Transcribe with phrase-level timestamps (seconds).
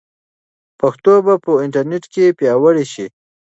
[0.79, 3.07] پښتو به په انټرنیټ کې پیاوړې شي.